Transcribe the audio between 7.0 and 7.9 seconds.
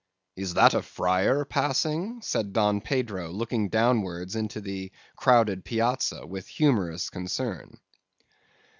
concern.